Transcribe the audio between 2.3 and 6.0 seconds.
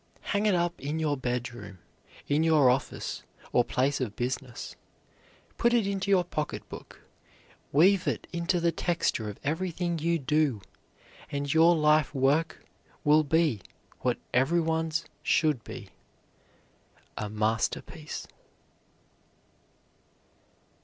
your office or place of business, put it